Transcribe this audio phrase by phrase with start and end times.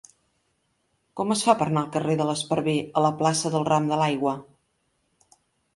[1.21, 4.03] Com es fa per anar del carrer de l'Esparver a la plaça del Ram de
[4.03, 4.35] l'Aigua?